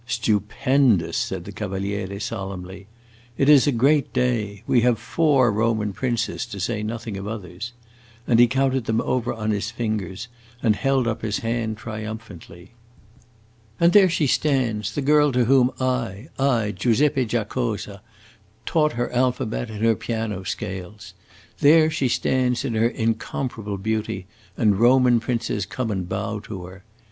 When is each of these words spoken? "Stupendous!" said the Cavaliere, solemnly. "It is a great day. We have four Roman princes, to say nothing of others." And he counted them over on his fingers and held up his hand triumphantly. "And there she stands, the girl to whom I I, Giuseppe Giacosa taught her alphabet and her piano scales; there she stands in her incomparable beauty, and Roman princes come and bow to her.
"Stupendous!" 0.07 1.15
said 1.15 1.45
the 1.45 1.51
Cavaliere, 1.51 2.17
solemnly. 2.19 2.87
"It 3.37 3.47
is 3.47 3.67
a 3.67 3.71
great 3.71 4.11
day. 4.13 4.63
We 4.65 4.81
have 4.81 4.97
four 4.97 5.51
Roman 5.51 5.93
princes, 5.93 6.47
to 6.47 6.59
say 6.59 6.81
nothing 6.81 7.17
of 7.17 7.27
others." 7.27 7.71
And 8.25 8.39
he 8.39 8.47
counted 8.47 8.85
them 8.85 8.99
over 9.01 9.31
on 9.31 9.51
his 9.51 9.69
fingers 9.69 10.27
and 10.63 10.75
held 10.75 11.07
up 11.07 11.21
his 11.21 11.41
hand 11.45 11.77
triumphantly. 11.77 12.71
"And 13.79 13.93
there 13.93 14.09
she 14.09 14.25
stands, 14.25 14.95
the 14.95 15.03
girl 15.03 15.31
to 15.33 15.45
whom 15.45 15.69
I 15.79 16.29
I, 16.39 16.71
Giuseppe 16.71 17.27
Giacosa 17.27 18.01
taught 18.65 18.93
her 18.93 19.11
alphabet 19.13 19.69
and 19.69 19.83
her 19.85 19.93
piano 19.93 20.41
scales; 20.43 21.13
there 21.59 21.91
she 21.91 22.07
stands 22.07 22.65
in 22.65 22.73
her 22.73 22.89
incomparable 22.89 23.77
beauty, 23.77 24.25
and 24.57 24.79
Roman 24.79 25.19
princes 25.19 25.67
come 25.67 25.91
and 25.91 26.09
bow 26.09 26.39
to 26.45 26.63
her. 26.65 26.83